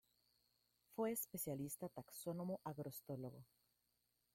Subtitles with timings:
[0.95, 3.45] Fue especialista taxónomo agrostólogo.